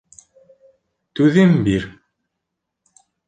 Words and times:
Түҙем 1.19 1.53
бир. 1.69 1.85